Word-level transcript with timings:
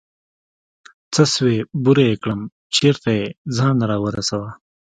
څه 1.13 1.23
سوې 1.35 1.57
بوره 1.83 2.03
يې 2.09 2.15
كړم 2.23 2.41
چېرته 2.75 3.09
يې 3.17 3.25
ځان 3.57 3.75
راورسوه. 3.89 4.49